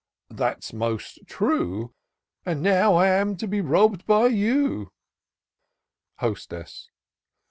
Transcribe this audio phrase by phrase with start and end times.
[0.31, 1.93] "That's most true.
[2.43, 4.91] And now I'm to be robb'd by you."
[6.17, 6.89] Hostess.